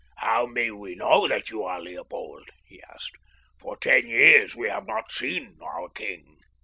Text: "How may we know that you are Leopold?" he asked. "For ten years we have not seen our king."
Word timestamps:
"How 0.17 0.47
may 0.47 0.71
we 0.71 0.95
know 0.95 1.27
that 1.27 1.51
you 1.51 1.61
are 1.63 1.79
Leopold?" 1.79 2.49
he 2.65 2.81
asked. 2.91 3.15
"For 3.59 3.77
ten 3.77 4.07
years 4.07 4.55
we 4.55 4.67
have 4.67 4.87
not 4.87 5.11
seen 5.11 5.59
our 5.61 5.89
king." 5.89 6.39